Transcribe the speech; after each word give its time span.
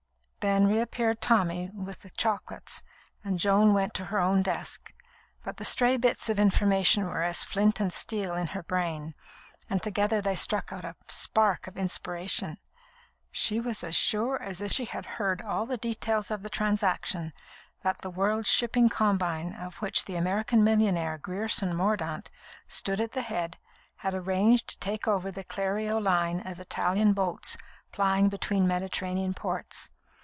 Then 0.43 0.65
reappeared 0.65 1.21
Tommy 1.21 1.69
with 1.71 1.99
the 1.99 2.09
chocolates, 2.09 2.81
and 3.23 3.37
Joan 3.37 3.75
went 3.75 3.93
to 3.93 4.05
her 4.05 4.17
own 4.17 4.41
desk; 4.41 4.91
but 5.43 5.57
the 5.57 5.63
stray 5.63 5.97
bits 5.97 6.29
of 6.29 6.39
information 6.39 7.05
were 7.05 7.21
as 7.21 7.43
flint 7.43 7.79
and 7.79 7.93
steel 7.93 8.33
in 8.33 8.47
her 8.47 8.63
brain, 8.63 9.13
and 9.69 9.83
together 9.83 10.19
they 10.19 10.33
struck 10.33 10.73
out 10.73 10.83
a 10.83 10.95
spark 11.07 11.67
of 11.67 11.77
inspiration. 11.77 12.57
She 13.29 13.59
was 13.59 13.83
as 13.83 13.95
sure 13.95 14.41
as 14.41 14.61
if 14.61 14.71
she 14.71 14.85
had 14.85 15.05
heard 15.21 15.43
all 15.43 15.67
details 15.67 16.31
of 16.31 16.41
the 16.41 16.49
transaction 16.49 17.33
that 17.83 17.99
the 17.99 18.09
World's 18.09 18.49
Shipping 18.49 18.89
Combine, 18.89 19.53
of 19.53 19.75
which 19.75 20.05
the 20.05 20.15
American 20.15 20.63
millionaire, 20.63 21.19
Grierson 21.19 21.75
Mordaunt, 21.75 22.31
stood 22.67 22.99
at 22.99 23.11
the 23.11 23.21
head, 23.21 23.59
had 23.97 24.15
arranged 24.15 24.69
to 24.69 24.79
take 24.79 25.07
over 25.07 25.29
the 25.29 25.43
Clerio 25.43 25.99
line 25.99 26.41
of 26.47 26.59
Italian 26.59 27.13
boats 27.13 27.59
plying 27.91 28.27
between 28.27 28.67
Mediterranean 28.67 29.35
ports. 29.35 29.91